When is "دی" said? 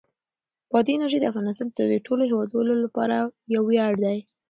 4.03-4.17